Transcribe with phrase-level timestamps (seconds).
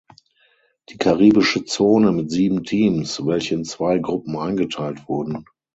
[0.89, 5.45] Die Karibische Zone mit sieben Teams, welche in zwei Gruppen eingeteilt wurden.